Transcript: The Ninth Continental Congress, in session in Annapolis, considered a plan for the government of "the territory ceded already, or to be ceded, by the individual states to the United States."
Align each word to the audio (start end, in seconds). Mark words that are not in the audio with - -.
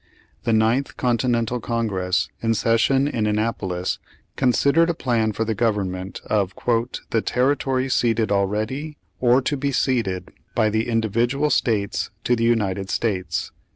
The 0.45 0.51
Ninth 0.51 0.97
Continental 0.97 1.59
Congress, 1.59 2.27
in 2.41 2.55
session 2.55 3.07
in 3.07 3.27
Annapolis, 3.27 3.99
considered 4.35 4.89
a 4.89 4.95
plan 4.95 5.31
for 5.31 5.45
the 5.45 5.53
government 5.53 6.21
of 6.25 6.55
"the 7.11 7.21
territory 7.21 7.87
ceded 7.87 8.31
already, 8.31 8.97
or 9.19 9.43
to 9.43 9.55
be 9.55 9.71
ceded, 9.71 10.31
by 10.55 10.71
the 10.71 10.87
individual 10.89 11.51
states 11.51 12.09
to 12.23 12.35
the 12.35 12.45
United 12.45 12.89
States." 12.89 13.51